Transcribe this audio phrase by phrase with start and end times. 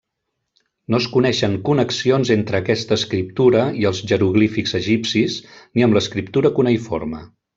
[0.93, 5.39] No es coneixen connexions entre aquesta escriptura i els jeroglífics egipcis,
[5.77, 7.25] ni amb l'escriptura cuneïforme.